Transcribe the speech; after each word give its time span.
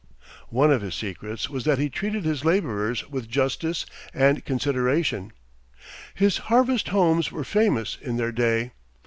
One 0.49 0.71
of 0.71 0.81
his 0.81 0.95
secrets 0.95 1.47
was 1.47 1.63
that 1.65 1.77
he 1.77 1.87
treated 1.87 2.25
his 2.25 2.43
laborers 2.43 3.07
with 3.07 3.29
justice 3.29 3.85
and 4.15 4.43
consideration. 4.43 5.31
His 6.15 6.37
harvest 6.49 6.87
homes 6.87 7.31
were 7.31 7.43
famous 7.43 7.99
in 8.01 8.17
their 8.17 8.31
day. 8.31 8.71